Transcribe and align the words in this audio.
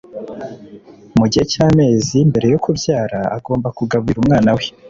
mu 1.17 1.25
gihe 1.31 1.45
cy 1.51 1.59
amezi 1.65 2.17
mbere 2.29 2.47
yo 2.53 2.59
kubyara 2.63 3.19
agomba 3.37 3.67
kugaburira 3.77 4.19
umwanawe 4.21 4.63